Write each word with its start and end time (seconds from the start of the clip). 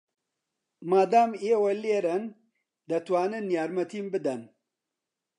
مادام 0.89 1.31
ئێوە 1.43 1.71
لێرەن، 1.83 2.23
دەتوانن 2.89 3.45
یارمەتیم 3.55 4.05
بدەن. 4.13 4.41